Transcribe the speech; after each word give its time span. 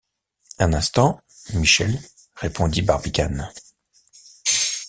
Un 0.57 0.73
instant, 0.73 1.21
Michel, 1.53 2.01
répondit 2.37 2.81
Barbicane. 2.81 3.51